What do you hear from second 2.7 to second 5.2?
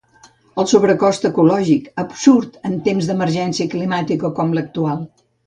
en temps d'emergència climàtica com l'actual.